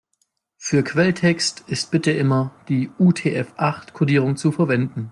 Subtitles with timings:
[0.57, 5.09] Für Quelltext ist bitte immer die UTF-acht-Kodierung zu verwenden.